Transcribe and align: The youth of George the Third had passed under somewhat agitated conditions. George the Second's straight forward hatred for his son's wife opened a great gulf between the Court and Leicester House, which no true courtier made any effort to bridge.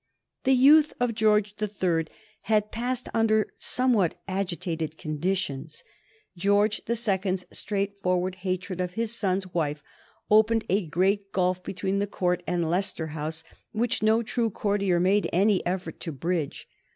The 0.45 0.53
youth 0.53 0.93
of 0.99 1.13
George 1.13 1.57
the 1.57 1.67
Third 1.67 2.09
had 2.49 2.71
passed 2.71 3.07
under 3.13 3.53
somewhat 3.59 4.15
agitated 4.27 4.97
conditions. 4.97 5.83
George 6.35 6.83
the 6.85 6.95
Second's 6.95 7.45
straight 7.51 7.99
forward 8.01 8.33
hatred 8.37 8.79
for 8.79 8.87
his 8.87 9.13
son's 9.13 9.53
wife 9.53 9.83
opened 10.31 10.65
a 10.69 10.87
great 10.87 11.31
gulf 11.31 11.61
between 11.61 11.99
the 11.99 12.07
Court 12.07 12.41
and 12.47 12.67
Leicester 12.67 13.09
House, 13.13 13.43
which 13.73 14.01
no 14.01 14.23
true 14.23 14.49
courtier 14.49 14.99
made 14.99 15.29
any 15.31 15.63
effort 15.67 15.99
to 15.99 16.11
bridge. 16.11 16.67